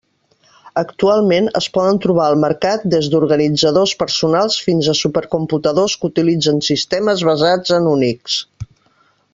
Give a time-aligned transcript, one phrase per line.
[0.81, 7.23] Actualment es poden trobar al mercat des d'organitzadors personals fins a supercomputadors que utilitzen sistemes
[7.31, 8.41] basats en Unix.